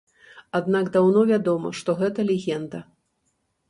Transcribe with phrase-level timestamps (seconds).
[0.59, 2.85] Аднак даўно вядома, што гэта легенда.